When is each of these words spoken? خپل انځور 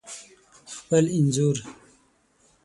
خپل 0.75 1.05
انځور 1.17 1.57